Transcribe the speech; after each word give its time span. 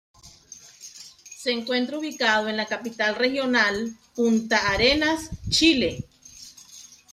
Se 1.37 1.51
encuentra 1.51 1.99
ubicado 1.99 2.47
en 2.49 2.57
la 2.57 2.65
capital 2.65 3.13
regional, 3.13 3.95
Punta 4.15 4.71
Arenas, 4.71 5.29
Chile. 5.49 6.05